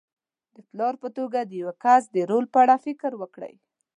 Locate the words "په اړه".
2.53-2.75